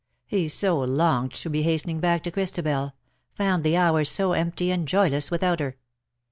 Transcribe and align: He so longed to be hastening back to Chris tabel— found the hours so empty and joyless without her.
He 0.25 0.49
so 0.49 0.79
longed 0.79 1.31
to 1.33 1.49
be 1.51 1.61
hastening 1.61 1.99
back 1.99 2.23
to 2.23 2.31
Chris 2.31 2.49
tabel— 2.49 2.93
found 3.37 3.63
the 3.63 3.77
hours 3.77 4.09
so 4.09 4.33
empty 4.33 4.71
and 4.71 4.87
joyless 4.87 5.29
without 5.29 5.59
her. 5.59 5.77